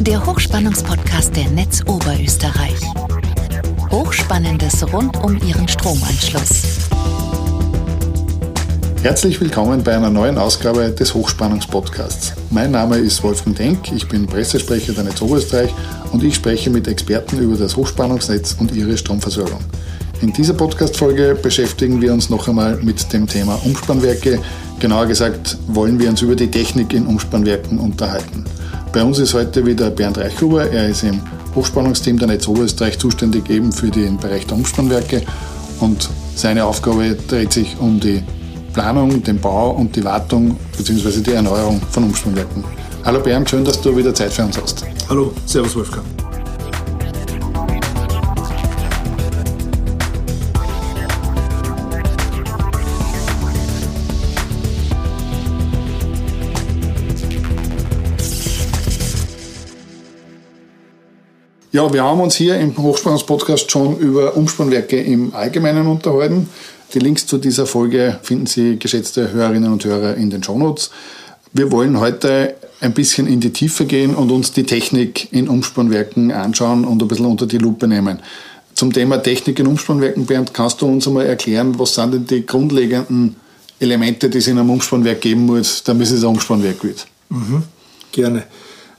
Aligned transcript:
Der 0.00 0.24
Hochspannungspodcast 0.24 1.36
der 1.36 1.50
Netz 1.50 1.82
Oberösterreich. 1.86 2.80
Hochspannendes 3.90 4.90
rund 4.94 5.22
um 5.22 5.36
Ihren 5.46 5.68
Stromanschluss. 5.68 6.62
Herzlich 9.02 9.38
willkommen 9.42 9.84
bei 9.84 9.94
einer 9.94 10.08
neuen 10.08 10.38
Ausgabe 10.38 10.88
des 10.90 11.12
Hochspannungspodcasts. 11.12 12.32
Mein 12.48 12.70
Name 12.70 12.96
ist 12.96 13.22
Wolfgang 13.22 13.54
Denk, 13.54 13.92
ich 13.92 14.08
bin 14.08 14.26
Pressesprecher 14.26 14.94
der 14.94 15.04
Netz 15.04 15.20
Oberösterreich 15.20 15.74
und 16.12 16.24
ich 16.24 16.34
spreche 16.34 16.70
mit 16.70 16.88
Experten 16.88 17.38
über 17.38 17.56
das 17.56 17.76
Hochspannungsnetz 17.76 18.56
und 18.58 18.72
ihre 18.74 18.96
Stromversorgung. 18.96 19.60
In 20.22 20.32
dieser 20.32 20.54
Podcast-Folge 20.54 21.38
beschäftigen 21.42 22.00
wir 22.00 22.14
uns 22.14 22.30
noch 22.30 22.48
einmal 22.48 22.76
mit 22.76 23.12
dem 23.12 23.26
Thema 23.26 23.60
Umspannwerke. 23.66 24.40
Genauer 24.78 25.06
gesagt 25.06 25.58
wollen 25.66 25.98
wir 25.98 26.08
uns 26.08 26.22
über 26.22 26.36
die 26.36 26.50
Technik 26.50 26.94
in 26.94 27.06
Umspannwerken 27.06 27.78
unterhalten. 27.78 28.46
Bei 28.92 29.04
uns 29.04 29.20
ist 29.20 29.34
heute 29.34 29.64
wieder 29.64 29.88
Bernd 29.90 30.18
Reichhuber. 30.18 30.68
Er 30.68 30.88
ist 30.88 31.04
im 31.04 31.20
Hochspannungsteam 31.54 32.18
der 32.18 32.26
Netz 32.26 32.48
Oberösterreich 32.48 32.98
zuständig 32.98 33.48
eben 33.48 33.70
für 33.70 33.88
den 33.88 34.16
Bereich 34.16 34.46
der 34.46 34.56
Umspannwerke 34.56 35.22
und 35.78 36.10
seine 36.34 36.64
Aufgabe 36.64 37.16
dreht 37.28 37.52
sich 37.52 37.76
um 37.78 38.00
die 38.00 38.22
Planung, 38.72 39.22
den 39.22 39.38
Bau 39.38 39.70
und 39.70 39.94
die 39.94 40.04
Wartung 40.04 40.56
bzw. 40.76 41.20
die 41.20 41.32
Erneuerung 41.32 41.80
von 41.90 42.04
Umspannwerken. 42.04 42.64
Hallo 43.04 43.20
Bernd, 43.20 43.48
schön, 43.48 43.64
dass 43.64 43.80
du 43.80 43.96
wieder 43.96 44.12
Zeit 44.12 44.32
für 44.32 44.44
uns 44.44 44.60
hast. 44.60 44.84
Hallo, 45.08 45.32
Servus 45.46 45.76
Wolfgang. 45.76 46.19
Ja, 61.72 61.92
wir 61.92 62.02
haben 62.02 62.20
uns 62.20 62.34
hier 62.34 62.58
im 62.58 62.76
Hochspannungspodcast 62.76 63.70
schon 63.70 63.96
über 63.98 64.36
Umspannwerke 64.36 65.00
im 65.00 65.32
Allgemeinen 65.32 65.86
unterhalten. 65.86 66.48
Die 66.92 66.98
Links 66.98 67.28
zu 67.28 67.38
dieser 67.38 67.64
Folge 67.64 68.18
finden 68.24 68.46
Sie, 68.46 68.76
geschätzte 68.76 69.30
Hörerinnen 69.30 69.72
und 69.72 69.84
Hörer, 69.84 70.16
in 70.16 70.30
den 70.30 70.42
Shownotes. 70.42 70.90
Wir 71.52 71.70
wollen 71.70 72.00
heute 72.00 72.56
ein 72.80 72.92
bisschen 72.92 73.28
in 73.28 73.38
die 73.38 73.52
Tiefe 73.52 73.84
gehen 73.84 74.16
und 74.16 74.32
uns 74.32 74.50
die 74.50 74.64
Technik 74.64 75.32
in 75.32 75.48
Umspannwerken 75.48 76.32
anschauen 76.32 76.84
und 76.84 77.00
ein 77.02 77.06
bisschen 77.06 77.26
unter 77.26 77.46
die 77.46 77.58
Lupe 77.58 77.86
nehmen. 77.86 78.18
Zum 78.74 78.92
Thema 78.92 79.18
Technik 79.18 79.60
in 79.60 79.68
Umspannwerken, 79.68 80.26
Bernd, 80.26 80.52
kannst 80.52 80.82
du 80.82 80.86
uns 80.86 81.06
einmal 81.06 81.26
erklären, 81.26 81.78
was 81.78 81.94
sind 81.94 82.12
denn 82.12 82.26
die 82.26 82.46
grundlegenden 82.46 83.36
Elemente, 83.78 84.28
die 84.28 84.38
es 84.38 84.48
in 84.48 84.58
einem 84.58 84.70
Umspannwerk 84.70 85.20
geben 85.20 85.46
muss, 85.46 85.84
damit 85.84 86.08
es 86.08 86.20
ein 86.20 86.30
Umspannwerk 86.30 86.82
wird? 86.82 87.06
Mhm, 87.28 87.62
gerne. 88.10 88.42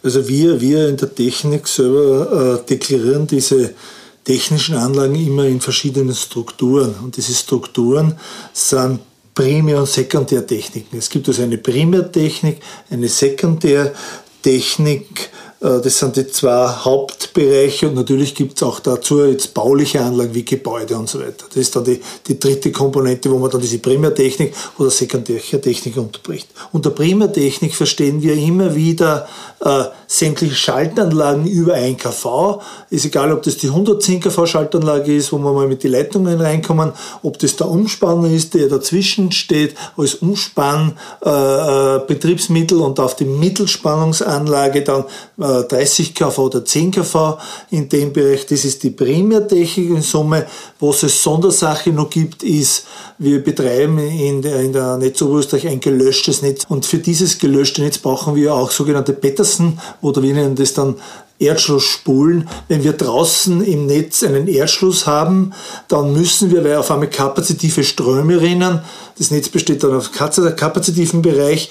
Also 0.04 0.28
wir, 0.28 0.60
wir 0.60 0.90
in 0.90 0.98
der 0.98 1.14
Technik 1.14 1.68
selber 1.68 2.64
äh, 2.64 2.68
deklarieren 2.68 3.28
diese 3.28 3.76
technischen 4.24 4.76
Anlagen 4.76 5.16
immer 5.16 5.46
in 5.46 5.62
verschiedenen 5.62 6.16
Strukturen. 6.16 6.96
Und 7.04 7.18
diese 7.18 7.34
Strukturen 7.34 8.16
sind 8.54 9.02
Primär- 9.34 9.80
und 9.80 9.88
Sekundärtechniken. 9.88 11.00
Es 11.00 11.10
gibt 11.10 11.28
also 11.28 11.42
eine 11.44 11.58
Primärtechnik, 11.58 12.58
eine 12.90 13.08
Sekundärtechnik, 13.08 15.30
das 15.62 16.00
sind 16.00 16.16
die 16.16 16.28
zwei 16.28 16.68
Hauptbereiche 16.68 17.88
und 17.88 17.94
natürlich 17.94 18.34
gibt 18.34 18.58
es 18.58 18.64
auch 18.64 18.80
dazu 18.80 19.24
jetzt 19.26 19.54
bauliche 19.54 20.02
Anlagen 20.02 20.34
wie 20.34 20.44
Gebäude 20.44 20.98
und 20.98 21.08
so 21.08 21.20
weiter. 21.20 21.46
Das 21.48 21.58
ist 21.58 21.76
dann 21.76 21.84
die, 21.84 22.02
die 22.28 22.40
dritte 22.40 22.72
Komponente, 22.72 23.30
wo 23.30 23.38
man 23.38 23.52
dann 23.52 23.62
diese 23.62 23.78
Primärtechnik 23.78 24.56
oder 24.80 24.90
Sekundärtechnik 24.90 25.98
unterbricht. 25.98 26.48
Unter 26.72 26.90
Primärtechnik 26.90 27.76
verstehen 27.76 28.24
wir 28.24 28.34
immer 28.34 28.74
wieder 28.74 29.28
äh, 29.60 29.84
sämtliche 30.08 30.56
Schaltanlagen 30.56 31.46
über 31.46 31.76
1 31.76 32.02
kV. 32.02 32.60
Ist 32.90 33.06
egal, 33.06 33.32
ob 33.32 33.44
das 33.44 33.58
die 33.58 33.68
110 33.68 34.20
kV 34.20 34.48
Schaltanlage 34.48 35.16
ist, 35.16 35.32
wo 35.32 35.38
man 35.38 35.54
mal 35.54 35.68
mit 35.68 35.84
den 35.84 35.92
Leitungen 35.92 36.42
reinkommen, 36.42 36.94
ob 37.22 37.38
das 37.38 37.56
der 37.56 37.70
Umspanner 37.70 38.32
ist, 38.32 38.56
der 38.56 38.68
dazwischen 38.68 39.32
steht, 39.32 39.76
als 39.96 40.16
Umspannbetriebsmittel 40.16 42.80
äh, 42.80 42.82
äh 42.82 42.84
und 42.84 43.00
auf 43.00 43.16
die 43.16 43.26
Mittelspannungsanlage 43.26 44.82
dann 44.82 45.06
äh, 45.40 45.51
30 45.60 46.16
kV 46.16 46.38
oder 46.38 46.66
10 46.66 46.92
kV 46.92 47.38
in 47.70 47.90
dem 47.90 48.14
Bereich. 48.14 48.46
Das 48.46 48.66
ist 48.66 48.84
die 48.84 48.92
Primärtechnik 48.92 49.90
in 49.90 50.02
Summe. 50.02 50.46
Was 50.80 51.04
es 51.04 51.22
Sondersache 51.22 51.92
noch 51.92 52.10
gibt, 52.10 52.44
ist, 52.44 52.86
wir 53.18 53.44
betreiben 53.44 54.00
in 54.00 54.42
der, 54.42 54.62
in 54.62 54.74
der 54.74 54.98
Netz 54.98 55.22
Oberösterreich 55.22 55.68
ein 55.68 55.80
gelöschtes 55.80 56.42
Netz 56.42 56.66
und 56.68 56.86
für 56.86 56.98
dieses 56.98 57.38
gelöschte 57.38 57.82
Netz 57.82 57.98
brauchen 57.98 58.36
wir 58.36 58.54
auch 58.56 58.72
sogenannte 58.72 59.14
Petersen 59.14 59.80
oder 60.02 60.24
wir 60.24 60.34
nennen 60.34 60.56
das 60.56 60.74
dann 60.74 60.96
Erdschlussspulen. 61.42 62.48
Wenn 62.68 62.84
wir 62.84 62.94
draußen 62.94 63.64
im 63.64 63.88
Netz 63.88 64.24
einen 64.24 64.48
Erdschluss 64.48 65.08
haben, 65.08 65.54
dann 65.88 66.14
müssen 66.14 66.52
wir, 66.52 66.64
weil 66.64 66.76
auf 66.78 66.92
einmal 66.92 67.10
kapazitive 67.10 67.84
Ströme 67.84 68.40
rinnen, 68.40 68.82
das 69.22 69.30
Netz 69.30 69.50
besteht 69.50 69.84
dann 69.84 69.94
auf 69.94 70.12
kapazitiven 70.12 71.22
Bereich, 71.22 71.70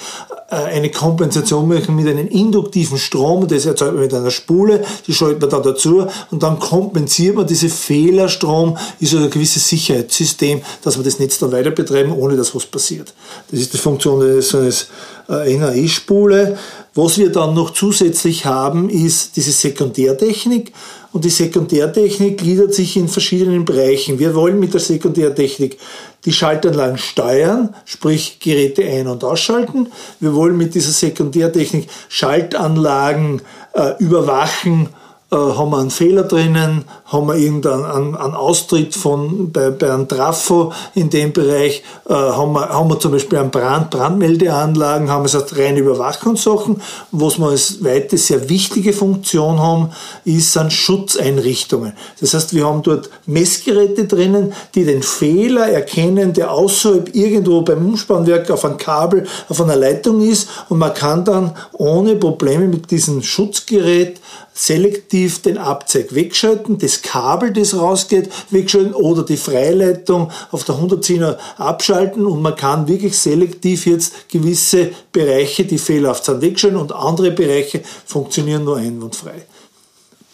äh, 0.51 0.55
eine 0.55 0.89
Kompensation 0.89 1.67
machen 1.67 1.97
mit 1.97 2.07
einem 2.07 2.29
induktiven 2.29 2.97
Strom, 2.97 3.49
das 3.49 3.67
erzeugt 3.67 3.95
man 3.95 4.05
mit 4.05 4.15
einer 4.15 4.31
Spule, 4.31 4.85
die 5.09 5.13
schaltet 5.13 5.41
man 5.41 5.51
dann 5.51 5.65
dazu 5.65 6.07
und 6.31 6.45
dann 6.45 6.61
kompensiert 6.61 7.35
man 7.35 7.49
diese 7.49 7.69
Fehlerstrom, 7.69 8.79
ist 9.01 9.15
also 9.15 9.25
ein 9.25 9.31
gewisses 9.31 9.69
Sicherheitssystem, 9.69 10.63
dass 10.83 10.97
wir 10.97 11.03
das 11.03 11.19
Netz 11.19 11.41
dann 11.41 11.51
weiter 11.51 11.73
betreiben, 11.73 12.13
ohne 12.13 12.37
dass 12.37 12.55
was 12.55 12.67
passiert. 12.67 13.13
Das 13.51 13.59
ist 13.59 13.75
die 13.75 13.79
Funktion 13.79 14.23
eines, 14.23 14.55
eines 14.55 14.87
äh, 15.29 15.57
NAE-Spule. 15.57 16.57
Was 16.95 17.19
wir 17.19 17.31
dann 17.31 17.55
noch 17.55 17.71
zusätzlich 17.71 18.47
haben, 18.47 18.91
ist 18.91 19.37
diese 19.37 19.53
Sekundärtechnik. 19.53 20.73
Und 21.13 21.25
die 21.25 21.31
Sekundärtechnik 21.31 22.39
gliedert 22.39 22.75
sich 22.75 22.97
in 22.97 23.09
verschiedenen 23.09 23.65
Bereichen. 23.65 24.19
Wir 24.19 24.35
wollen 24.35 24.61
mit 24.61 24.75
der 24.75 24.81
Sekundärtechnik 24.81 25.79
die 26.25 26.33
Schaltanlagen 26.33 26.99
steuern, 26.99 27.75
sprich 27.85 28.41
Geräte 28.41 28.85
ein- 28.85 29.07
und 29.07 29.25
ausschalten. 29.25 29.91
Wir 30.21 30.35
wollen 30.35 30.57
mit 30.57 30.75
dieser 30.75 30.93
Sekundärtechnik 30.93 31.89
Schaltanlagen 32.09 33.43
äh, 33.73 33.93
überwachen 33.99 34.91
äh, 35.33 35.37
haben 35.37 35.71
wir 35.71 35.79
einen 35.79 35.91
Fehler 35.91 36.25
drinnen, 36.25 36.85
haben 37.07 37.29
wir 37.29 37.37
irgendeinen 37.37 37.85
einen, 37.85 38.17
einen 38.17 38.35
Austritt 38.35 38.95
von, 38.95 39.53
bei, 39.53 39.71
bei 39.71 39.93
einem 39.93 40.09
Trafo 40.09 40.73
in 40.95 41.09
dem 41.09 41.33
Bereich, 41.33 41.83
äh, 42.09 42.13
haben, 42.13 42.53
wir, 42.53 42.69
haben 42.69 42.91
wir 42.91 42.99
zum 42.99 43.13
Beispiel 43.13 43.39
einen 43.39 43.51
Brand, 43.51 43.91
Brandmeldeanlagen, 43.91 45.09
haben 45.09 45.21
wir 45.21 45.25
gesagt, 45.25 45.57
reine 45.57 45.79
Überwachungssachen. 45.79 46.83
Was 47.13 47.39
wir 47.39 47.49
als 47.49 47.79
zweite 47.79 48.19
sehr 48.19 48.49
wichtige 48.49 48.93
Funktion 48.93 49.61
haben, 49.61 49.91
ist, 50.25 50.53
sind 50.53 50.73
Schutzeinrichtungen. 50.73 51.93
Das 52.21 52.35
heißt, 52.35 52.55
wir 52.55 52.67
haben 52.67 52.83
dort 52.83 53.09
Messgeräte 53.27 54.07
drinnen, 54.07 54.53
die 54.75 54.85
den 54.85 55.03
Fehler 55.03 55.69
erkennen, 55.69 56.33
der 56.33 56.51
außerhalb 56.51 57.15
irgendwo 57.15 57.63
beim 57.63 57.87
Umspannwerk 57.87 58.51
auf 58.51 58.65
einem 58.65 58.79
Kabel, 58.79 59.27
auf 59.49 59.61
einer 59.61 59.77
Leitung 59.77 60.21
ist 60.21 60.49
und 60.69 60.79
man 60.79 60.95
kann 60.95 61.25
dann 61.25 61.53
ohne 61.73 62.17
Probleme 62.17 62.67
mit 62.67 62.91
diesem 62.91 63.23
Schutzgerät 63.23 64.21
selektiv 64.61 65.41
den 65.41 65.57
Abzeig 65.57 66.15
wegschalten, 66.15 66.77
das 66.77 67.01
Kabel, 67.01 67.51
das 67.51 67.75
rausgeht, 67.75 68.29
wegschalten 68.51 68.93
oder 68.93 69.23
die 69.23 69.39
Freileitung 69.39 70.31
auf 70.51 70.65
der 70.65 70.75
110er 70.75 71.39
abschalten 71.57 72.27
und 72.27 72.43
man 72.43 72.57
kann 72.57 72.87
wirklich 72.87 73.19
selektiv 73.19 73.87
jetzt 73.87 74.29
gewisse 74.29 74.91
Bereiche, 75.13 75.65
die 75.65 75.79
fehlerhaft 75.79 76.27
sind, 76.27 76.43
wegschalten 76.43 76.79
und 76.79 76.93
andere 76.93 77.31
Bereiche 77.31 77.81
funktionieren 78.05 78.65
nur 78.65 78.77
einwandfrei. 78.77 79.47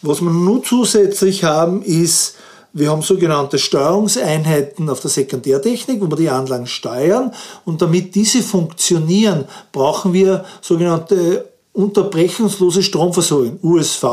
Was 0.03 0.21
wir 0.21 0.31
nun 0.31 0.65
zusätzlich 0.65 1.45
haben, 1.45 1.83
ist, 1.83 2.35
wir 2.73 2.91
haben 2.91 3.03
sogenannte 3.03 3.59
Steuerungseinheiten 3.59 4.91
auf 4.91 4.99
der 4.99 5.11
Sekundärtechnik, 5.11 6.01
wo 6.03 6.11
wir 6.11 6.17
die 6.17 6.29
Anlagen 6.29 6.67
steuern. 6.67 7.33
Und 7.65 7.81
damit 7.81 8.15
diese 8.15 8.43
funktionieren, 8.43 9.47
brauchen 9.73 10.13
wir 10.13 10.45
sogenannte 10.61 11.47
unterbrechungslose 11.77 12.83
Stromversorgung, 12.83 13.59
USV, 13.63 14.05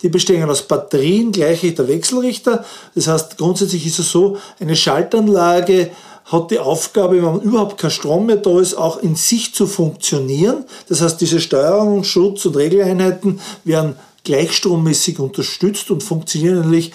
die 0.00 0.08
bestehen 0.08 0.48
aus 0.48 0.62
Batterien, 0.62 1.30
Gleichrichter, 1.30 1.86
Wechselrichter. 1.86 2.64
Das 2.94 3.06
heißt, 3.06 3.36
grundsätzlich 3.36 3.86
ist 3.86 3.98
es 3.98 4.10
so, 4.10 4.38
eine 4.58 4.74
Schaltanlage 4.74 5.90
hat 6.24 6.50
die 6.50 6.58
Aufgabe, 6.58 7.22
wenn 7.22 7.40
überhaupt 7.40 7.78
kein 7.78 7.90
Strom 7.90 8.26
mehr 8.26 8.36
da 8.36 8.58
ist, 8.60 8.74
auch 8.74 9.02
in 9.02 9.14
sich 9.14 9.54
zu 9.54 9.66
funktionieren. 9.66 10.64
Das 10.88 11.02
heißt, 11.02 11.20
diese 11.20 11.40
Steuerung, 11.40 12.04
Schutz 12.04 12.46
und 12.46 12.56
Regeleinheiten 12.56 13.40
werden 13.64 13.96
gleichstrommäßig 14.24 15.18
unterstützt 15.18 15.90
und 15.90 16.02
funktionieren 16.02 16.60
natürlich 16.60 16.92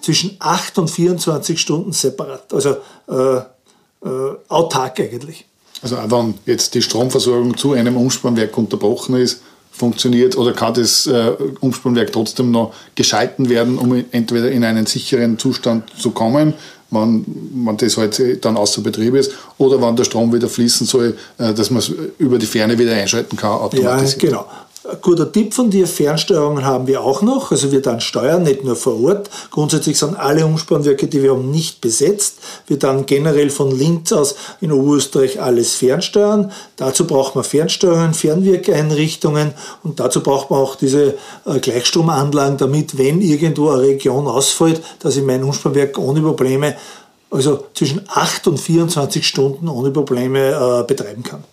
zwischen 0.00 0.36
8 0.38 0.78
und 0.78 0.90
24 0.90 1.60
Stunden 1.60 1.92
separat, 1.92 2.52
also 2.52 2.76
äh, 3.08 3.36
äh, 3.36 4.36
autark 4.48 4.98
eigentlich. 4.98 5.44
Also 5.82 5.96
auch 5.96 6.10
wenn 6.10 6.34
jetzt 6.46 6.74
die 6.74 6.82
Stromversorgung 6.82 7.56
zu 7.56 7.72
einem 7.72 7.96
Umspannwerk 7.96 8.56
unterbrochen 8.56 9.16
ist, 9.16 9.42
funktioniert 9.80 10.36
oder 10.36 10.52
kann 10.52 10.74
das 10.74 11.06
äh, 11.06 11.32
Umspannwerk 11.60 12.12
trotzdem 12.12 12.52
noch 12.52 12.72
geschalten 12.94 13.48
werden, 13.48 13.78
um 13.78 14.04
entweder 14.12 14.50
in 14.52 14.62
einen 14.62 14.86
sicheren 14.86 15.38
Zustand 15.38 15.84
zu 15.98 16.12
kommen, 16.12 16.54
wenn, 16.90 17.24
wenn 17.64 17.76
das 17.76 17.96
halt 17.96 18.44
dann 18.44 18.56
außer 18.56 18.82
Betrieb 18.82 19.14
ist, 19.14 19.32
oder 19.58 19.80
wenn 19.80 19.96
der 19.96 20.04
Strom 20.04 20.32
wieder 20.32 20.48
fließen 20.48 20.86
soll, 20.86 21.16
äh, 21.38 21.52
dass 21.54 21.70
man 21.70 21.78
es 21.78 21.92
über 22.18 22.38
die 22.38 22.46
Ferne 22.46 22.78
wieder 22.78 22.92
einschalten 22.92 23.36
kann 23.36 23.52
automatisiert. 23.52 24.22
Ja, 24.22 24.28
genau. 24.28 24.46
Guter 25.02 25.30
Tipp 25.30 25.52
von 25.52 25.68
dir, 25.68 25.86
Fernsteuerungen 25.86 26.64
haben 26.64 26.86
wir 26.86 27.02
auch 27.02 27.20
noch. 27.20 27.50
Also 27.50 27.70
wir 27.70 27.82
dann 27.82 28.00
steuern, 28.00 28.44
nicht 28.44 28.64
nur 28.64 28.76
vor 28.76 28.98
Ort. 29.02 29.28
Grundsätzlich 29.50 29.98
sind 29.98 30.18
alle 30.18 30.46
Umspannwerke, 30.46 31.06
die 31.06 31.22
wir 31.22 31.32
haben, 31.32 31.50
nicht 31.50 31.82
besetzt. 31.82 32.38
Wir 32.66 32.78
dann 32.78 33.04
generell 33.04 33.50
von 33.50 33.76
Linz 33.76 34.10
aus 34.10 34.36
in 34.62 34.72
Oberösterreich 34.72 35.42
alles 35.42 35.74
fernsteuern. 35.74 36.50
Dazu 36.76 37.06
braucht 37.06 37.34
man 37.34 37.44
Fernsteuerungen, 37.44 38.14
Fernwirkeinrichtungen 38.14 39.52
und 39.82 40.00
dazu 40.00 40.22
braucht 40.22 40.50
man 40.50 40.60
auch 40.60 40.76
diese 40.76 41.14
äh, 41.44 41.58
Gleichstromanlagen, 41.60 42.56
damit, 42.56 42.96
wenn 42.96 43.20
irgendwo 43.20 43.68
eine 43.68 43.82
Region 43.82 44.26
ausfällt, 44.26 44.80
dass 45.00 45.14
ich 45.14 45.22
mein 45.22 45.44
Umspannwerk 45.44 45.98
ohne 45.98 46.22
Probleme, 46.22 46.74
also 47.30 47.66
zwischen 47.74 48.00
8 48.08 48.46
und 48.48 48.58
24 48.58 49.26
Stunden 49.26 49.68
ohne 49.68 49.90
Probleme 49.90 50.80
äh, 50.80 50.84
betreiben 50.84 51.22
kann. 51.22 51.44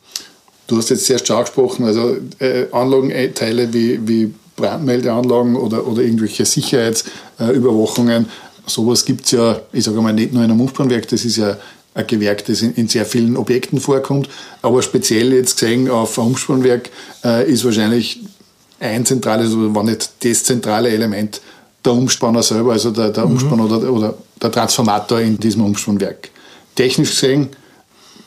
Du 0.68 0.78
hast 0.78 0.90
jetzt 0.90 1.06
sehr 1.06 1.18
stark 1.18 1.46
gesprochen, 1.46 1.86
also 1.86 2.18
äh, 2.40 2.66
Anlagenteile 2.72 3.74
wie, 3.74 4.06
wie 4.06 4.34
Brandmeldeanlagen 4.58 5.56
oder, 5.56 5.88
oder 5.88 6.02
irgendwelche 6.02 6.46
Sicherheitsüberwachungen. 6.46 8.26
Äh, 8.26 8.70
sowas 8.70 9.06
gibt 9.06 9.26
es 9.26 9.32
ja, 9.32 9.62
ich 9.72 9.86
sage 9.86 10.02
mal, 10.02 10.14
nicht 10.14 10.34
nur 10.34 10.44
in 10.44 10.52
einem 10.52 10.60
Umspannwerk, 10.60 11.08
das 11.08 11.24
ist 11.24 11.38
ja 11.38 11.58
ein 11.94 12.06
Gewerk, 12.06 12.46
das 12.46 12.62
in, 12.62 12.74
in, 12.76 12.90
sehr 12.90 13.06
vielen 13.06 13.38
Objekten 13.38 13.80
vorkommt. 13.80 14.30
Aber 14.62 14.82
speziell 14.82 15.32
jetzt 15.34 15.58
gesehen 15.58 15.90
auf 15.90 16.20
ein 16.20 16.28
Umspannwerk 16.28 16.90
äh, 17.24 17.50
ist 17.50 17.64
wahrscheinlich 17.64 18.20
ein 18.80 19.06
zentrales, 19.06 19.54
oder 19.54 19.74
wenn 19.74 19.86
nicht 19.86 20.12
das 20.24 20.44
zentrale 20.44 20.90
Element 20.90 21.42
der 21.84 21.94
Umspanner 21.94 22.44
selber, 22.44 22.74
also 22.74 22.92
der, 22.92 23.10
der 23.10 23.26
mhm. 23.26 23.32
Umspanner 23.32 23.66
oder, 23.66 23.92
oder 23.92 24.14
der 24.42 24.52
Transformator 24.52 25.22
in 25.22 25.40
diesem 25.40 25.64
Umspannwerk. 25.64 26.30
Technisch 26.76 27.12
gesehen 27.12 27.50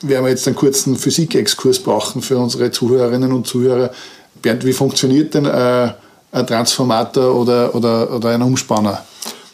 werden 0.07 0.25
wir 0.25 0.29
jetzt 0.29 0.47
einen 0.47 0.55
kurzen 0.55 0.95
Physikexkurs 0.95 1.79
brauchen 1.79 2.21
für 2.21 2.37
unsere 2.37 2.71
Zuhörerinnen 2.71 3.31
und 3.31 3.47
Zuhörer. 3.47 3.91
Bernd, 4.41 4.65
wie 4.65 4.73
funktioniert 4.73 5.33
denn 5.33 5.45
äh, 5.45 5.93
ein 6.31 6.47
Transformator 6.47 7.35
oder, 7.35 7.75
oder, 7.75 8.13
oder 8.13 8.29
ein 8.29 8.41
Umspanner? 8.41 9.03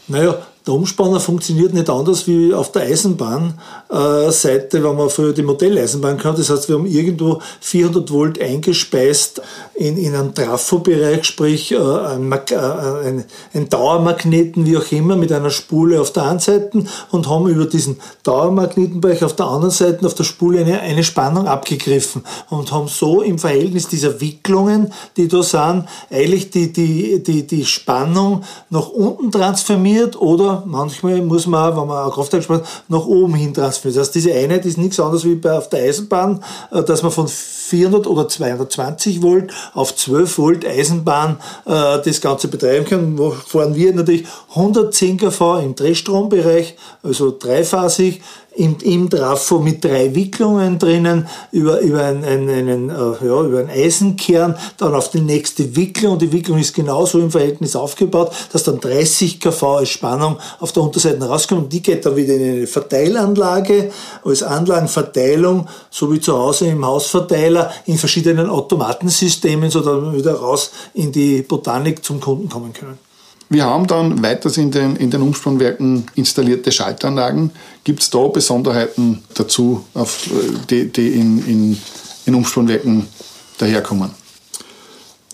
Naja, 0.07 0.37
der 0.67 0.73
Umspanner 0.73 1.21
funktioniert 1.21 1.73
nicht 1.73 1.89
anders 1.89 2.27
wie 2.27 2.53
auf 2.53 2.73
der 2.73 2.81
Eisenbahnseite, 2.83 4.83
wenn 4.83 4.97
man 4.97 5.09
früher 5.09 5.31
die 5.31 5.43
Modelleisenbahn 5.43 6.17
kann. 6.17 6.35
Das 6.35 6.49
heißt, 6.49 6.67
wir 6.67 6.75
haben 6.75 6.85
irgendwo 6.85 7.41
400 7.61 8.11
Volt 8.11 8.41
eingespeist 8.41 9.41
in, 9.75 9.97
in 9.97 10.13
einen 10.13 10.35
Trafo-Bereich, 10.35 11.23
sprich 11.23 11.71
äh, 11.71 11.77
ein, 11.77 12.29
äh, 12.31 12.55
ein, 12.55 13.23
ein, 13.53 13.69
Dauermagneten, 13.69 14.65
wie 14.65 14.75
auch 14.75 14.91
immer, 14.91 15.15
mit 15.15 15.31
einer 15.31 15.51
Spule 15.51 16.01
auf 16.01 16.11
der 16.11 16.23
einen 16.23 16.39
Seite 16.39 16.83
und 17.11 17.29
haben 17.29 17.47
über 17.47 17.65
diesen 17.65 18.01
Dauermagnetenbereich 18.23 19.23
auf 19.23 19.35
der 19.35 19.45
anderen 19.45 19.71
Seite 19.71 20.05
auf 20.05 20.15
der 20.15 20.25
Spule 20.25 20.59
eine, 20.59 20.81
eine 20.81 21.05
Spannung 21.05 21.47
abgegriffen 21.47 22.23
und 22.49 22.73
haben 22.73 22.89
so 22.89 23.21
im 23.21 23.39
Verhältnis 23.39 23.87
dieser 23.87 24.19
Wicklungen, 24.19 24.91
die 25.15 25.29
da 25.29 25.41
sind, 25.43 25.85
eigentlich 26.11 26.49
die, 26.49 26.73
die, 26.73 27.23
die, 27.23 27.47
die 27.47 27.65
Spannung 27.65 28.43
nach 28.69 28.89
unten 28.89 29.31
transformiert 29.31 30.19
oder 30.19 30.56
manchmal 30.65 31.21
muss 31.21 31.47
man, 31.47 31.75
wenn 31.75 31.87
man 31.87 32.07
auch 32.07 32.13
Kraftwerk 32.13 32.43
spart, 32.43 32.67
nach 32.87 33.05
oben 33.05 33.35
hin 33.35 33.53
transferieren. 33.53 33.99
Das 33.99 34.07
heißt, 34.07 34.15
diese 34.15 34.33
Einheit 34.33 34.65
ist 34.65 34.77
nichts 34.77 34.99
anderes 34.99 35.25
wie 35.25 35.35
bei, 35.35 35.57
auf 35.57 35.69
der 35.69 35.83
Eisenbahn, 35.83 36.43
äh, 36.71 36.83
dass 36.83 37.03
man 37.03 37.11
von 37.11 37.27
400 37.27 38.07
oder 38.07 38.27
220 38.27 39.21
Volt 39.21 39.51
auf 39.73 39.95
12 39.95 40.37
Volt 40.37 40.65
Eisenbahn 40.65 41.37
äh, 41.65 41.99
das 42.03 42.21
Ganze 42.21 42.47
betreiben 42.47 42.85
kann. 42.85 43.17
Wo 43.17 43.31
fahren 43.31 43.75
wir 43.75 43.93
natürlich 43.93 44.25
110 44.49 45.17
kV 45.17 45.59
im 45.59 45.75
Drehstrombereich, 45.75 46.75
also 47.03 47.35
dreiphasig, 47.37 48.21
im, 48.57 48.75
im 48.81 49.09
Trafo 49.09 49.59
mit 49.59 49.83
drei 49.83 50.13
Wicklungen 50.13 50.79
drinnen, 50.79 51.27
über, 51.51 51.79
über, 51.79 52.03
einen, 52.03 52.49
einen, 52.49 52.89
äh, 52.89 52.93
ja, 52.93 53.41
über 53.43 53.59
einen 53.59 53.69
Eisenkern, 53.69 54.55
dann 54.77 54.95
auf 54.95 55.09
die 55.11 55.21
nächste 55.21 55.75
Wicklung 55.75 56.13
und 56.13 56.21
die 56.21 56.31
Wicklung 56.31 56.57
ist 56.57 56.73
genauso 56.73 57.19
im 57.19 57.31
Verhältnis 57.31 57.75
aufgebaut, 57.75 58.31
dass 58.51 58.63
dann 58.63 58.79
30 58.79 59.39
kV 59.39 59.77
als 59.77 59.89
Spannung 59.89 60.37
auf 60.59 60.71
der 60.71 60.83
Unterseite 60.83 61.23
rauskommt 61.23 61.63
und 61.63 61.73
die 61.73 61.83
geht 61.83 62.05
dann 62.05 62.15
wieder 62.15 62.33
in 62.33 62.57
eine 62.57 62.67
Verteilanlage 62.67 63.91
als 64.23 64.43
Anlagenverteilung, 64.43 65.67
so 65.89 66.11
wie 66.11 66.19
zu 66.19 66.37
Hause 66.37 66.67
im 66.67 66.85
Hausverteiler 66.85 67.71
in 67.85 67.97
verschiedenen 67.97 68.49
Automatensystemen, 68.49 69.69
so 69.69 69.81
dass 69.81 70.01
wir 70.01 70.13
wieder 70.13 70.33
raus 70.33 70.71
in 70.93 71.11
die 71.11 71.43
Botanik 71.43 72.03
zum 72.03 72.19
Kunden 72.19 72.49
kommen 72.49 72.73
können. 72.73 73.06
Wir 73.49 73.65
haben 73.65 73.87
dann 73.87 74.21
weiters 74.21 74.57
in 74.57 74.71
den, 74.71 74.97
in 74.97 75.09
den 75.09 75.21
Umspannwerken 75.21 76.05
installierte 76.15 76.71
Schaltanlagen. 76.71 77.51
Gibt 77.83 78.01
es 78.01 78.09
da 78.09 78.27
Besonderheiten 78.27 79.23
dazu, 79.33 79.85
auf, 79.93 80.27
die, 80.69 80.91
die 80.91 81.13
in, 81.13 81.45
in, 81.47 81.81
in 82.25 82.35
Umspannwerken 82.35 83.07
daherkommen? 83.57 84.11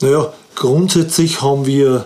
Naja, 0.02 0.32
grundsätzlich 0.54 1.42
haben 1.42 1.66
wir, 1.66 2.06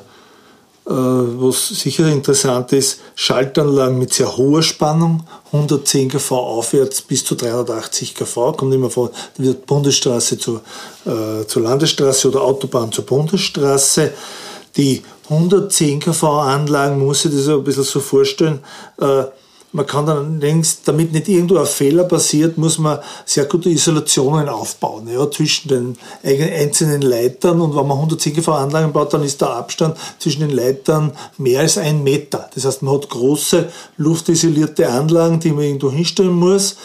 äh, 0.86 0.92
was 0.92 1.68
sicher 1.68 2.07
interessant 2.07 2.71
ist, 2.71 3.01
Schaltanlagen 3.15 4.00
mit 4.00 4.13
sehr 4.13 4.38
hoher 4.38 4.63
Spannung, 4.63 5.24
110 5.51 6.10
kV 6.10 6.31
aufwärts 6.31 7.01
bis 7.01 7.25
zu 7.25 7.36
380 7.36 8.15
kV, 8.15 8.53
kommt 8.53 8.74
immer 8.74 8.89
von 8.89 9.10
der 9.38 9.53
Bundesstraße 9.53 10.38
zur, 10.38 10.62
äh, 11.06 11.45
zur 11.45 11.63
Landesstraße 11.63 12.30
oder 12.30 12.44
Autobahn 12.44 12.94
zur 12.94 13.06
Bundesstraße. 13.06 14.13
Die 14.77 15.01
110 15.29 16.00
kV 16.00 16.24
Anlagen, 16.41 17.00
muss 17.00 17.25
ich 17.25 17.31
das 17.31 17.47
ein 17.47 17.63
bisschen 17.63 17.83
so 17.83 18.00
vorstellen. 18.00 18.59
Äh, 19.00 19.25
man 19.74 19.85
kann 19.85 20.06
dann 20.06 20.39
längst, 20.39 20.88
damit 20.88 21.12
nicht 21.12 21.27
irgendwo 21.27 21.57
ein 21.57 21.65
Fehler 21.65 22.06
passiert, 22.06 22.57
muss 22.57 22.77
man 22.77 23.00
sehr 23.25 23.45
gute 23.45 23.69
Isolationen 23.69 24.47
aufbauen, 24.47 25.07
ja, 25.07 25.29
zwischen 25.29 25.68
den 25.68 25.97
einzelnen 26.24 27.01
Leitern. 27.01 27.59
Und 27.59 27.75
wenn 27.75 27.85
man 27.85 27.97
110 27.97 28.35
kV 28.35 28.53
Anlagen 28.53 28.94
baut, 28.94 29.13
dann 29.13 29.24
ist 29.24 29.41
der 29.41 29.50
Abstand 29.50 29.97
zwischen 30.19 30.39
den 30.39 30.51
Leitern 30.51 31.12
mehr 31.38 31.59
als 31.59 31.77
ein 31.77 32.01
Meter. 32.01 32.50
Das 32.56 32.63
heißt, 32.63 32.81
man 32.81 32.95
hat 32.95 33.09
große 33.09 33.69
luftisolierte 33.97 34.89
Anlagen, 34.89 35.39
die 35.41 35.51
man 35.51 35.65
irgendwo 35.65 35.91
hinstellen 35.91 36.33
muss. 36.33 36.77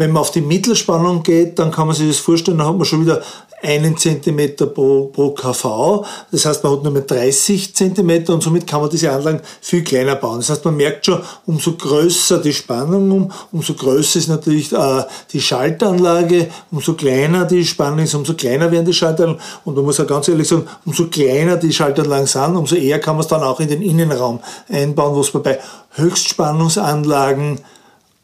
Wenn 0.00 0.12
man 0.12 0.22
auf 0.22 0.30
die 0.30 0.40
Mittelspannung 0.40 1.22
geht, 1.22 1.58
dann 1.58 1.70
kann 1.70 1.86
man 1.86 1.94
sich 1.94 2.08
das 2.08 2.16
vorstellen, 2.16 2.56
dann 2.56 2.68
hat 2.68 2.74
man 2.74 2.86
schon 2.86 3.02
wieder 3.02 3.20
einen 3.60 3.98
Zentimeter 3.98 4.64
pro, 4.64 5.08
pro 5.08 5.32
KV. 5.32 6.06
Das 6.32 6.46
heißt, 6.46 6.64
man 6.64 6.72
hat 6.72 6.82
nur 6.82 6.92
mehr 6.92 7.02
30 7.02 7.74
Zentimeter 7.74 8.32
und 8.32 8.42
somit 8.42 8.66
kann 8.66 8.80
man 8.80 8.88
diese 8.88 9.12
Anlagen 9.12 9.42
viel 9.60 9.84
kleiner 9.84 10.16
bauen. 10.16 10.38
Das 10.38 10.48
heißt, 10.48 10.64
man 10.64 10.76
merkt 10.76 11.04
schon, 11.04 11.20
umso 11.44 11.72
größer 11.72 12.38
die 12.38 12.54
Spannung, 12.54 13.10
um, 13.10 13.32
umso 13.52 13.74
größer 13.74 14.20
ist 14.20 14.28
natürlich 14.28 14.72
äh, 14.72 15.04
die 15.34 15.40
Schaltanlage, 15.42 16.48
umso 16.70 16.94
kleiner 16.94 17.44
die 17.44 17.66
Spannung 17.66 17.98
ist, 17.98 18.14
umso 18.14 18.32
kleiner 18.32 18.72
werden 18.72 18.86
die 18.86 18.94
Schaltanlagen. 18.94 19.42
Und 19.66 19.76
man 19.76 19.84
muss 19.84 20.00
auch 20.00 20.06
ganz 20.06 20.28
ehrlich 20.28 20.48
sagen, 20.48 20.66
umso 20.86 21.08
kleiner 21.08 21.58
die 21.58 21.74
Schaltanlagen 21.74 22.26
sind, 22.26 22.56
umso 22.56 22.74
eher 22.74 23.00
kann 23.00 23.16
man 23.16 23.20
es 23.20 23.28
dann 23.28 23.42
auch 23.42 23.60
in 23.60 23.68
den 23.68 23.82
Innenraum 23.82 24.40
einbauen, 24.66 25.14
was 25.14 25.34
man 25.34 25.42
bei 25.42 25.58
Höchstspannungsanlagen 25.96 27.60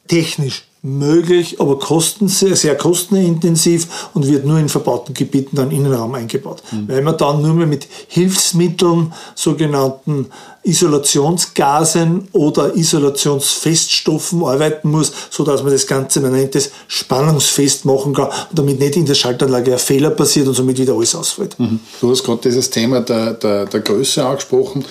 technisch 0.09 0.65
möglich, 0.83 1.61
aber 1.61 1.78
kosten 1.78 2.28
sehr, 2.28 2.54
sehr 2.54 2.76
kostenintensiv 2.76 4.09
und 4.14 4.26
wird 4.26 4.45
nur 4.45 4.59
in 4.59 4.68
verbauten 4.68 5.14
Gebieten 5.14 5.56
dann 5.56 5.71
Innenraum 5.71 6.14
eingebaut. 6.14 6.62
Mhm. 6.71 6.88
Weil 6.88 7.02
man 7.02 7.16
dann 7.16 7.42
nur 7.42 7.54
mehr 7.54 7.66
mit 7.66 7.88
Hilfsmitteln, 8.09 9.12
sogenannten 9.35 10.26
Isolationsgasen 10.62 12.28
oder 12.33 12.76
Isolationsfeststoffen 12.76 14.45
arbeiten 14.45 14.90
muss, 14.90 15.12
so 15.30 15.45
dass 15.45 15.62
man 15.62 15.73
das 15.73 15.87
Ganze, 15.87 16.21
man 16.21 16.33
nennt 16.33 16.54
es 16.54 16.71
spannungsfest 16.88 17.85
machen 17.85 18.14
kann 18.14 18.26
und 18.26 18.59
damit 18.59 18.78
nicht 18.78 18.97
in 18.97 19.06
der 19.06 19.14
Schaltanlage 19.14 19.73
ein 19.73 19.78
Fehler 19.78 20.11
passiert 20.11 20.47
und 20.47 20.54
somit 20.54 20.78
wieder 20.78 20.95
alles 20.95 21.14
ausfällt. 21.14 21.59
Mhm. 21.59 21.80
Du 22.00 22.11
hast 22.11 22.23
gerade 22.25 22.42
dieses 22.42 22.71
Thema 22.71 23.00
der, 23.00 23.35
der, 23.35 23.66
der 23.66 23.80
Größe 23.80 24.25
angesprochen 24.25 24.85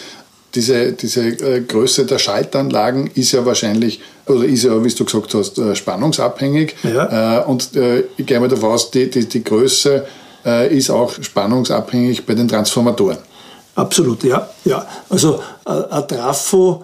diese, 0.56 0.94
diese 0.94 1.28
äh, 1.28 1.62
Größe 1.62 2.06
der 2.06 2.18
Schaltanlagen 2.18 3.10
ist 3.14 3.32
ja 3.34 3.46
wahrscheinlich, 3.46 4.02
oder 4.26 4.46
ist 4.46 4.64
ja, 4.64 4.84
wie 4.84 4.90
du 4.90 5.06
gesagt 5.06 5.34
hast, 5.34 5.58
äh, 5.58 5.76
spannungsabhängig. 5.76 6.76
Ja. 6.84 7.42
Äh, 7.42 7.46
und 7.46 7.70
ich 8.18 8.26
gehe 8.26 8.40
mal 8.40 8.50
davon 8.50 8.72
aus, 8.72 8.92
die, 8.92 9.10
die, 9.10 9.26
die 9.26 9.44
Größe 9.44 10.06
ist 10.70 10.92
auch 10.92 11.12
spannungsabhängig 11.12 12.24
bei 12.24 12.36
den 12.36 12.48
Transformatoren. 12.48 13.18
Absolut, 13.74 14.24
ja. 14.24 14.48
ja. 14.64 14.86
Also 15.10 15.40
ein 15.66 16.08
Trafo 16.08 16.84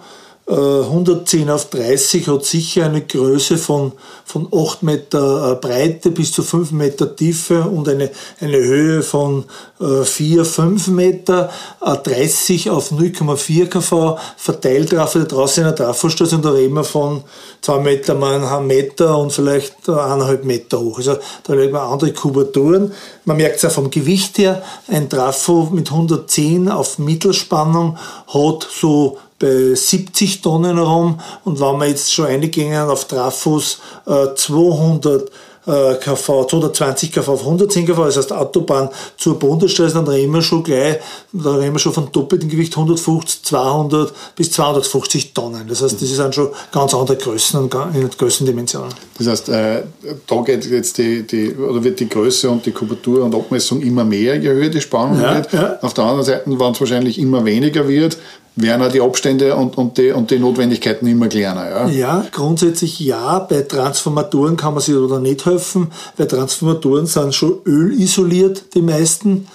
110 0.52 1.48
auf 1.48 1.70
30 1.70 2.28
hat 2.28 2.44
sicher 2.44 2.84
eine 2.84 3.00
Größe 3.00 3.56
von, 3.56 3.92
von 4.24 4.48
8 4.54 4.82
Meter 4.82 5.54
Breite 5.56 6.10
bis 6.10 6.32
zu 6.32 6.42
5 6.42 6.72
Meter 6.72 7.16
Tiefe 7.16 7.62
und 7.62 7.88
eine, 7.88 8.10
eine 8.38 8.58
Höhe 8.58 9.02
von 9.02 9.44
4, 9.78 10.44
5 10.44 10.88
Meter. 10.88 11.50
30 11.80 12.70
auf 12.70 12.92
0,4 12.92 13.66
kV 13.66 14.18
Verteiltrafo, 14.36 15.20
da 15.20 15.24
draußen 15.24 15.62
in 15.62 15.68
der 15.68 15.76
Trafostation, 15.76 16.42
da 16.42 16.50
reden 16.50 16.74
wir 16.74 16.84
von 16.84 17.22
2 17.62 17.78
Meter 17.78 18.14
mal 18.14 18.44
1 18.44 18.66
Meter 18.66 19.16
und 19.16 19.32
vielleicht 19.32 19.88
1,5 19.88 20.44
Meter 20.44 20.80
hoch. 20.80 20.98
Also 20.98 21.16
da 21.44 21.52
reden 21.54 21.72
wir 21.72 21.82
andere 21.82 22.12
Kubaturen. 22.12 22.92
Man 23.24 23.38
merkt 23.38 23.56
es 23.56 23.64
auch 23.64 23.72
vom 23.72 23.90
Gewicht 23.90 24.36
her, 24.38 24.62
ein 24.88 25.08
Trafo 25.08 25.68
mit 25.72 25.90
110 25.90 26.68
auf 26.68 26.98
Mittelspannung 26.98 27.96
hat 28.26 28.68
so 28.70 29.18
bei 29.42 29.74
70 29.74 30.40
Tonnen 30.40 30.76
herum 30.76 31.18
und 31.44 31.60
wenn 31.60 31.78
wir 31.78 31.88
jetzt 31.88 32.12
schon 32.12 32.26
eingingen 32.26 32.88
auf 32.88 33.06
Trafos 33.06 33.80
äh, 34.06 34.34
200 34.34 35.28
äh, 35.28 35.30
kV, 35.64 36.46
220 36.48 37.12
kV 37.12 37.28
auf 37.28 37.40
110 37.40 37.86
kV, 37.86 38.04
das 38.06 38.16
heißt 38.16 38.32
Autobahn 38.32 38.88
zur 39.16 39.38
Bundesstraße, 39.38 39.94
dann 39.94 40.08
reden 40.08 40.32
wir 40.32 40.42
schon 40.42 40.64
gleich, 40.64 40.98
da 41.32 41.54
reden 41.54 41.74
wir 41.74 41.78
schon 41.78 41.92
von 41.92 42.08
doppeltem 42.10 42.48
Gewicht 42.48 42.76
150, 42.76 43.44
200 43.44 44.12
bis 44.34 44.50
250 44.52 45.34
Tonnen. 45.34 45.68
Das 45.68 45.82
heißt, 45.82 46.00
das 46.00 46.08
sind 46.08 46.34
schon 46.34 46.48
ganz 46.72 46.94
andere 46.94 47.16
Größen 47.16 47.60
und 47.60 48.18
Größendimensionen. 48.18 48.92
Das 49.18 49.26
heißt, 49.28 49.48
äh, 49.50 49.82
da 50.26 50.42
geht 50.42 50.66
jetzt 50.66 50.98
die, 50.98 51.26
die, 51.26 51.54
oder 51.54 51.84
wird 51.84 52.00
die 52.00 52.08
Größe 52.08 52.50
und 52.50 52.66
die 52.66 52.72
Kubatur 52.72 53.24
und 53.24 53.34
Abmessung 53.34 53.80
immer 53.82 54.04
mehr, 54.04 54.36
je 54.36 54.48
höher 54.48 54.68
die 54.68 54.80
Spannung 54.80 55.20
ja, 55.20 55.36
wird. 55.36 55.52
Ja. 55.52 55.78
Auf 55.80 55.94
der 55.94 56.04
anderen 56.04 56.24
Seite, 56.24 56.42
wenn 56.46 56.72
es 56.72 56.80
wahrscheinlich 56.80 57.18
immer 57.18 57.44
weniger 57.44 57.86
wird, 57.86 58.18
werden 58.54 58.82
auch 58.82 58.92
die 58.92 59.00
Abstände 59.00 59.56
und, 59.56 59.78
und, 59.78 59.96
die, 59.96 60.12
und 60.12 60.30
die 60.30 60.38
Notwendigkeiten 60.38 61.06
immer 61.06 61.28
kleiner. 61.28 61.70
Ja? 61.70 61.88
ja, 61.88 62.26
grundsätzlich 62.30 63.00
ja. 63.00 63.38
Bei 63.38 63.62
Transformatoren 63.62 64.56
kann 64.56 64.74
man 64.74 64.82
sich 64.82 64.94
oder 64.94 65.20
nicht 65.20 65.46
helfen. 65.52 65.92
Bei 66.16 66.24
Transformatoren 66.24 67.06
sind 67.06 67.34
schon 67.34 67.60
ölisoliert, 67.64 68.74
die 68.74 68.82
meisten 68.82 69.46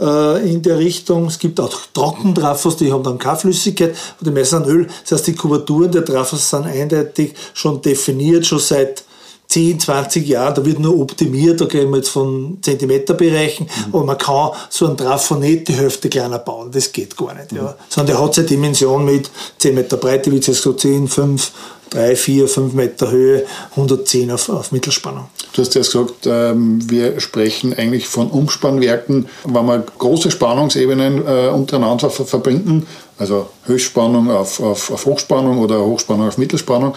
äh, 0.00 0.52
in 0.52 0.62
der 0.62 0.78
Richtung. 0.78 1.26
Es 1.26 1.38
gibt 1.38 1.58
auch 1.60 1.74
Trockentrafos, 1.92 2.76
die 2.76 2.92
haben 2.92 3.02
dann 3.02 3.18
keine 3.18 3.38
Flüssigkeit, 3.38 3.96
aber 4.18 4.30
die 4.30 4.34
meisten 4.36 4.64
sind 4.64 4.66
Öl. 4.68 4.86
Das 5.02 5.12
heißt, 5.12 5.26
die 5.28 5.34
Kubaturen 5.34 5.90
der 5.90 6.04
Trafos 6.04 6.48
sind 6.48 6.66
eindeutig 6.66 7.34
schon 7.54 7.80
definiert, 7.80 8.46
schon 8.46 8.58
seit 8.58 9.04
10, 9.48 9.78
20 9.78 10.26
Jahren, 10.26 10.54
da 10.54 10.64
wird 10.64 10.80
nur 10.80 10.98
optimiert, 10.98 11.60
da 11.60 11.66
gehen 11.66 11.90
wir 11.90 11.98
jetzt 11.98 12.08
von 12.08 12.58
Zentimeterbereichen, 12.62 13.66
mhm. 13.66 13.94
aber 13.94 14.04
man 14.04 14.18
kann 14.18 14.50
so 14.68 14.86
einen 14.86 14.96
Trafo 14.96 15.36
nicht 15.36 15.68
die 15.68 15.72
Hälfte 15.72 16.08
kleiner 16.08 16.40
bauen, 16.40 16.70
das 16.72 16.90
geht 16.90 17.16
gar 17.16 17.32
nicht. 17.34 17.52
Mhm. 17.52 17.58
Ja. 17.58 17.76
Sondern 17.88 18.16
der 18.16 18.24
hat 18.24 18.34
seine 18.34 18.48
Dimension 18.48 19.04
mit 19.04 19.30
10 19.58 19.74
Meter 19.74 19.98
Breite, 19.98 20.32
wie 20.32 20.36
jetzt 20.36 20.52
so 20.52 20.72
10, 20.72 21.06
5, 21.06 21.52
3, 21.90 22.16
4, 22.16 22.48
5 22.48 22.74
Meter 22.74 23.10
Höhe, 23.10 23.46
110 23.72 24.30
auf, 24.30 24.48
auf 24.48 24.72
Mittelspannung. 24.72 25.28
Du 25.52 25.62
hast 25.62 25.74
ja 25.74 25.80
gesagt, 25.80 26.26
ähm, 26.26 26.78
wir 26.90 27.20
sprechen 27.20 27.72
eigentlich 27.74 28.08
von 28.08 28.28
Umspannwerken, 28.28 29.28
wenn 29.44 29.66
wir 29.66 29.84
große 29.98 30.30
Spannungsebenen 30.30 31.26
äh, 31.26 31.48
untereinander 31.48 32.10
verbinden, 32.10 32.86
also 33.18 33.48
Höchstspannung 33.64 34.30
auf, 34.30 34.60
auf, 34.60 34.90
auf 34.90 35.06
Hochspannung 35.06 35.58
oder 35.58 35.80
Hochspannung 35.80 36.28
auf 36.28 36.38
Mittelspannung, 36.38 36.94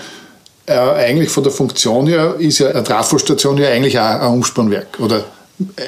äh, 0.65 0.73
eigentlich 0.73 1.29
von 1.29 1.43
der 1.43 1.51
Funktion 1.51 2.07
her 2.07 2.35
ist 2.37 2.59
ja 2.59 2.69
eine 2.69 2.83
Trafostation 2.83 3.57
ja 3.57 3.69
eigentlich 3.69 3.97
auch 3.97 4.21
ein 4.21 4.33
Umspannwerk 4.33 4.99
oder 4.99 5.23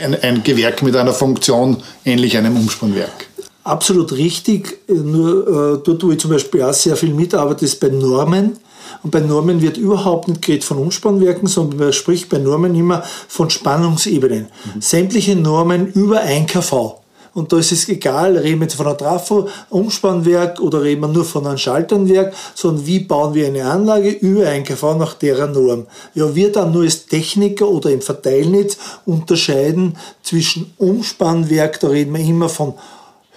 ein, 0.02 0.16
ein 0.22 0.44
Gewerk 0.44 0.82
mit 0.82 0.96
einer 0.96 1.14
Funktion 1.14 1.78
ähnlich 2.06 2.38
einem 2.38 2.58
Umspannwerk. 2.58 3.28
Absolut 3.64 4.12
richtig. 4.14 4.80
Nur 4.88 5.76
äh, 5.76 5.84
dort, 5.84 6.04
wo 6.04 6.12
ich 6.12 6.20
zum 6.20 6.32
Beispiel 6.32 6.64
auch 6.64 6.74
sehr 6.74 6.96
viel 6.96 7.14
mitarbeite, 7.14 7.66
ist 7.66 7.80
bei 7.80 7.90
Normen. 7.90 8.58
Und 9.04 9.12
bei 9.12 9.20
Normen 9.20 9.62
wird 9.62 9.78
überhaupt 9.78 10.28
nicht 10.28 10.42
geredet 10.42 10.64
von 10.64 10.78
Umspannwerken, 10.78 11.48
sondern 11.48 11.80
man 11.80 11.94
spricht 11.94 12.30
bei 12.30 12.38
Normen 12.38 12.76
immer 12.76 13.04
von 13.28 13.50
Spannungsebenen. 13.50 14.48
Mhm. 14.76 14.82
Sämtliche 14.82 15.36
Normen 15.36 15.88
über 15.88 16.22
1 16.22 16.52
kV. 16.52 17.02
Und 17.34 17.54
da 17.54 17.58
ist 17.58 17.72
es 17.72 17.88
egal, 17.88 18.38
reden 18.38 18.60
wir 18.60 18.66
jetzt 18.66 18.76
von 18.76 18.88
einem 18.88 18.98
Trafo-Umspannwerk 18.98 20.60
oder 20.60 20.82
reden 20.82 21.02
wir 21.02 21.08
nur 21.08 21.24
von 21.24 21.48
einem 21.48 21.58
Schalternwerk, 21.58 22.34
sondern 22.56 22.86
wie 22.86 23.00
bauen 23.00 23.34
wir 23.34 23.48
eine 23.48 23.64
Anlage 23.64 24.10
über 24.10 24.48
ein 24.50 24.66
KV 24.66 24.96
nach 24.96 25.14
deren 25.14 25.54
Norm. 25.54 25.88
Ja, 26.14 26.36
wir 26.36 26.52
dann 26.52 26.74
nur 26.74 26.84
als 26.84 27.06
Techniker 27.06 27.70
oder 27.70 27.90
im 27.90 28.02
Verteilnetz 28.02 28.78
unterscheiden 29.06 29.98
zwischen 30.24 30.74
Umspannwerk, 30.78 31.80
da 31.80 31.88
reden 31.88 32.14
wir 32.14 32.20
immer 32.20 32.50
von 32.50 32.74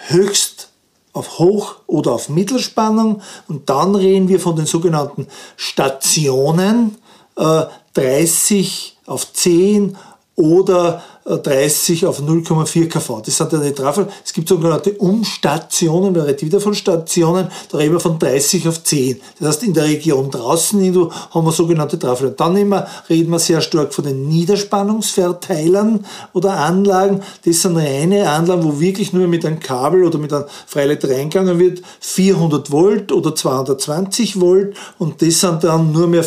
höchst 0.09 0.71
auf 1.15 1.39
Hoch- 1.39 1.77
oder 1.87 2.13
auf 2.13 2.29
Mittelspannung 2.29 3.23
und 3.49 3.71
dann 3.71 3.95
reden 3.95 4.29
wir 4.29 4.41
von 4.41 4.57
den 4.57 4.67
sogenannten 4.67 5.29
Stationen, 5.57 6.97
äh, 7.37 7.63
30 7.95 8.99
auf 9.07 9.33
10 9.33 9.97
oder 10.37 11.03
30 11.25 12.05
auf 12.07 12.21
0,4 12.21 12.89
kV. 12.89 13.23
Das 13.25 13.37
sind 13.37 13.53
ja 13.53 13.59
nicht 13.59 13.79
drauf. 13.79 13.99
Es 14.25 14.33
gibt 14.33 14.49
sogenannte 14.49 14.93
Umstationen, 14.93 16.13
man 16.13 16.23
redet 16.23 16.43
wieder 16.43 16.61
von 16.61 16.75
Stationen, 16.75 17.49
da 17.71 17.79
reden 17.79 17.95
wir 17.95 18.01
von 18.01 18.19
30 18.19 18.69
auf 18.69 18.83
10. 18.83 19.21
Das 19.39 19.49
heißt, 19.49 19.63
in 19.63 19.73
der 19.73 19.85
Region 19.85 20.31
draußen 20.31 20.81
haben 21.31 21.47
wir 21.47 21.53
sogenannte 21.53 21.99
Trafel. 21.99 22.35
dann 22.37 22.57
immer 22.57 22.87
reden 23.09 23.31
wir 23.31 23.39
sehr 23.39 23.63
stark 23.63 23.95
von 23.95 24.05
den 24.05 24.29
Niederspannungsverteilern 24.29 26.05
oder 26.35 26.59
Anlagen. 26.59 27.23
Das 27.45 27.63
sind 27.63 27.77
reine 27.77 28.29
Anlagen, 28.29 28.65
wo 28.65 28.79
wirklich 28.79 29.13
nur 29.13 29.27
mit 29.27 29.47
einem 29.47 29.61
Kabel 29.61 30.05
oder 30.05 30.19
mit 30.19 30.33
einem 30.33 30.45
Freileiter 30.67 31.09
reingegangen 31.09 31.59
wird, 31.59 31.83
400 32.01 32.71
Volt 32.71 33.13
oder 33.13 33.35
220 33.35 34.41
Volt 34.41 34.77
und 34.99 35.23
das 35.23 35.41
sind 35.41 35.65
dann 35.65 35.93
nur 35.93 36.07
mehr 36.07 36.25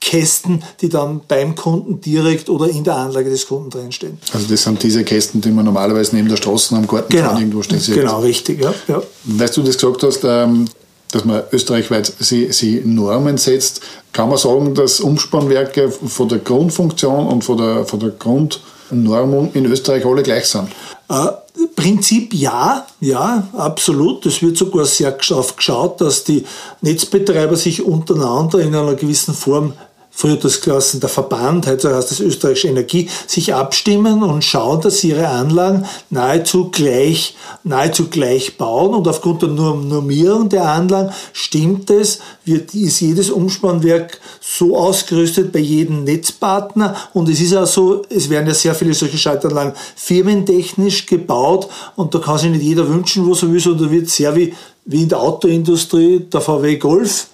Verteilkästen, 0.00 0.64
die 0.80 0.88
dann 0.88 1.20
beim 1.26 1.54
Kunden 1.54 2.00
direkt 2.00 2.48
oder 2.48 2.68
in 2.68 2.84
der 2.84 2.96
Anlage 2.96 3.30
des 3.30 3.46
Kunden 3.46 3.70
drinstehen 3.70 4.18
stehen. 4.22 4.34
Also 4.34 4.46
das 4.48 4.62
sind 4.62 4.82
diese 4.82 5.04
Kästen, 5.04 5.40
die 5.40 5.50
man 5.50 5.64
normalerweise 5.64 6.16
neben 6.16 6.28
der 6.28 6.36
Straße 6.36 6.74
am 6.74 6.86
Garten 6.86 7.10
genau. 7.10 7.34
irgendwo 7.34 7.62
stehen 7.62 7.80
sieht. 7.80 7.94
Genau, 7.94 8.20
richtig, 8.20 8.62
ja. 8.62 8.74
ja. 8.88 9.02
Weißt 9.24 9.56
du 9.56 9.62
das 9.62 9.76
gesagt 9.76 10.02
hast, 10.02 10.24
ähm, 10.24 10.66
dass 11.12 11.24
man 11.24 11.42
österreichweit 11.52 12.12
sie, 12.20 12.52
sie 12.52 12.82
Normen 12.84 13.36
setzt, 13.36 13.80
kann 14.12 14.28
man 14.28 14.38
sagen, 14.38 14.74
dass 14.74 15.00
Umspannwerke 15.00 15.90
von 15.90 16.28
der 16.28 16.38
Grundfunktion 16.38 17.26
und 17.26 17.44
von 17.44 17.58
der, 17.58 17.84
von 17.84 18.00
der 18.00 18.10
Grundnormung 18.10 19.52
in 19.54 19.66
Österreich 19.66 20.04
alle 20.06 20.22
gleich 20.22 20.46
sind? 20.46 20.68
Äh, 21.08 21.26
Prinzip 21.74 22.32
ja, 22.32 22.86
ja, 23.00 23.48
absolut. 23.52 24.24
Es 24.26 24.40
wird 24.40 24.56
sogar 24.56 24.84
sehr 24.84 25.12
darauf 25.12 25.56
geschaut, 25.56 26.00
dass 26.00 26.24
die 26.24 26.44
Netzbetreiber 26.80 27.56
sich 27.56 27.82
untereinander 27.82 28.60
in 28.60 28.74
einer 28.74 28.94
gewissen 28.94 29.34
Form 29.34 29.72
früher 30.10 30.36
das 30.36 30.60
Klassen 30.60 31.00
der 31.00 31.08
Verband, 31.08 31.66
heute 31.66 31.94
heißt 31.94 32.10
das 32.10 32.20
österreichische 32.20 32.68
Energie, 32.68 33.08
sich 33.26 33.54
abstimmen 33.54 34.22
und 34.22 34.44
schauen, 34.44 34.80
dass 34.80 34.98
sie 34.98 35.10
ihre 35.10 35.28
Anlagen 35.28 35.86
nahezu 36.10 36.70
gleich, 36.70 37.36
nahezu 37.64 38.08
gleich 38.08 38.58
bauen. 38.58 38.94
Und 38.94 39.08
aufgrund 39.08 39.42
der 39.42 39.48
Normierung 39.48 40.48
der 40.48 40.68
Anlagen 40.68 41.12
stimmt 41.32 41.90
es, 41.90 42.20
wird, 42.44 42.74
ist 42.74 43.00
jedes 43.00 43.30
Umspannwerk 43.30 44.20
so 44.40 44.76
ausgerüstet 44.76 45.52
bei 45.52 45.60
jedem 45.60 46.04
Netzpartner. 46.04 46.96
Und 47.14 47.28
es 47.28 47.40
ist 47.40 47.54
auch 47.54 47.66
so, 47.66 48.02
es 48.10 48.28
werden 48.28 48.48
ja 48.48 48.54
sehr 48.54 48.74
viele 48.74 48.94
solche 48.94 49.18
Schaltanlagen 49.18 49.74
firmentechnisch 49.96 51.06
gebaut. 51.06 51.68
Und 51.96 52.14
da 52.14 52.18
kann 52.18 52.38
sich 52.38 52.50
nicht 52.50 52.62
jeder 52.62 52.88
wünschen, 52.88 53.30
was 53.30 53.42
er 53.42 53.52
will, 53.52 53.60
sondern 53.60 53.86
da 53.86 53.92
wird 53.92 54.10
sehr 54.10 54.34
wie, 54.36 54.54
wie 54.84 55.02
in 55.02 55.08
der 55.08 55.20
Autoindustrie 55.20 56.20
der 56.20 56.40
VW 56.40 56.76
Golf 56.76 57.28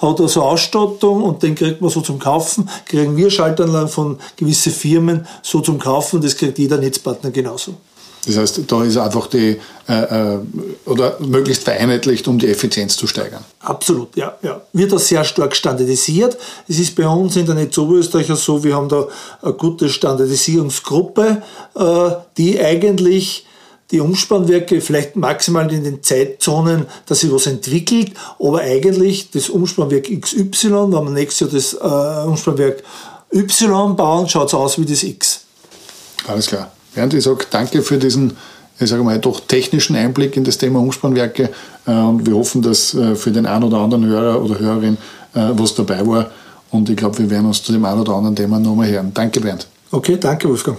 hat 0.00 0.20
er 0.20 0.28
so 0.28 0.42
Ausstattung 0.42 1.22
und 1.22 1.42
den 1.42 1.54
kriegt 1.54 1.80
man 1.80 1.90
so 1.90 2.00
zum 2.00 2.18
Kaufen, 2.18 2.68
kriegen 2.86 3.16
wir 3.16 3.30
Schaltanlagen 3.30 3.88
von 3.88 4.18
gewissen 4.36 4.72
Firmen 4.72 5.26
so 5.42 5.60
zum 5.60 5.78
Kaufen 5.78 6.16
und 6.16 6.24
das 6.24 6.36
kriegt 6.36 6.58
jeder 6.58 6.78
Netzpartner 6.78 7.30
genauso. 7.30 7.74
Das 8.26 8.36
heißt, 8.36 8.62
da 8.66 8.84
ist 8.84 8.98
einfach 8.98 9.28
die, 9.28 9.56
äh, 9.88 10.34
äh, 10.34 10.38
oder 10.84 11.16
möglichst 11.20 11.64
vereinheitlicht, 11.64 12.28
um 12.28 12.38
die 12.38 12.48
Effizienz 12.48 12.96
zu 12.96 13.06
steigern. 13.06 13.42
Absolut, 13.60 14.14
ja, 14.14 14.36
ja. 14.42 14.60
Wird 14.74 14.92
das 14.92 15.08
sehr 15.08 15.24
stark 15.24 15.56
standardisiert. 15.56 16.36
Es 16.68 16.78
ist 16.78 16.94
bei 16.94 17.08
uns 17.08 17.36
in 17.36 17.46
der 17.46 17.54
Netz 17.54 17.78
Oberösterreicher 17.78 18.36
so, 18.36 18.62
wir 18.62 18.74
haben 18.74 18.90
da 18.90 19.06
eine 19.40 19.54
gute 19.54 19.88
Standardisierungsgruppe, 19.88 21.42
äh, 21.74 22.10
die 22.36 22.60
eigentlich 22.60 23.46
die 23.90 24.00
Umspannwerke 24.00 24.80
vielleicht 24.80 25.16
maximal 25.16 25.72
in 25.72 25.84
den 25.84 26.02
Zeitzonen, 26.02 26.86
dass 27.06 27.20
sich 27.20 27.32
was 27.32 27.46
entwickelt, 27.46 28.12
aber 28.38 28.60
eigentlich 28.60 29.30
das 29.30 29.48
Umspannwerk 29.48 30.08
XY, 30.08 30.70
wenn 30.70 30.90
wir 30.90 31.10
nächstes 31.10 31.40
Jahr 31.40 31.50
das 31.50 32.24
äh, 32.24 32.28
Umspannwerk 32.28 32.82
Y 33.32 33.96
bauen, 33.96 34.28
schaut 34.28 34.48
es 34.48 34.54
aus 34.54 34.78
wie 34.78 34.84
das 34.84 35.02
X. 35.02 35.42
Alles 36.26 36.46
klar. 36.46 36.70
Bernd, 36.94 37.14
ich 37.14 37.24
sage 37.24 37.46
danke 37.50 37.82
für 37.82 37.98
diesen, 37.98 38.36
ich 38.78 38.88
sage 38.88 39.02
mal, 39.02 39.18
doch 39.18 39.40
technischen 39.40 39.96
Einblick 39.96 40.36
in 40.36 40.44
das 40.44 40.58
Thema 40.58 40.80
Umspannwerke 40.80 41.50
äh, 41.86 41.90
und 41.90 42.26
wir 42.26 42.34
hoffen, 42.34 42.62
dass 42.62 42.94
äh, 42.94 43.14
für 43.14 43.30
den 43.30 43.46
einen 43.46 43.64
oder 43.64 43.78
anderen 43.78 44.06
Hörer 44.06 44.42
oder 44.42 44.58
Hörerin 44.58 44.96
äh, 45.34 45.50
was 45.52 45.74
dabei 45.74 46.06
war 46.06 46.30
und 46.70 46.88
ich 46.88 46.96
glaube, 46.96 47.18
wir 47.18 47.30
werden 47.30 47.46
uns 47.46 47.62
zu 47.62 47.72
dem 47.72 47.84
einen 47.84 48.00
oder 48.00 48.14
anderen 48.14 48.36
Thema 48.36 48.58
nochmal 48.58 48.88
hören. 48.88 49.12
Danke, 49.12 49.40
Bernd. 49.40 49.66
Okay, 49.90 50.16
danke, 50.20 50.48
Wolfgang. 50.48 50.78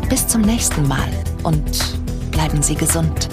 Bis 0.11 0.27
zum 0.27 0.41
nächsten 0.41 0.85
Mal 0.89 1.07
und 1.43 1.95
bleiben 2.31 2.61
Sie 2.61 2.75
gesund. 2.75 3.30